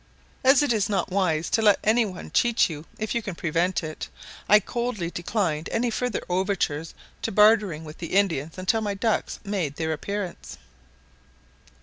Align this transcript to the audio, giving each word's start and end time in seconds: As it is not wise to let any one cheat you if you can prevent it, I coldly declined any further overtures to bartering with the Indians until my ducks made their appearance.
As 0.43 0.63
it 0.63 0.73
is 0.73 0.89
not 0.89 1.11
wise 1.11 1.47
to 1.51 1.61
let 1.61 1.77
any 1.83 2.05
one 2.05 2.31
cheat 2.31 2.69
you 2.71 2.85
if 2.97 3.13
you 3.13 3.21
can 3.21 3.35
prevent 3.35 3.83
it, 3.83 4.09
I 4.49 4.59
coldly 4.59 5.11
declined 5.11 5.69
any 5.71 5.91
further 5.91 6.23
overtures 6.27 6.95
to 7.21 7.31
bartering 7.31 7.83
with 7.83 7.99
the 7.99 8.15
Indians 8.17 8.57
until 8.57 8.81
my 8.81 8.95
ducks 8.95 9.39
made 9.43 9.75
their 9.75 9.93
appearance. 9.93 10.57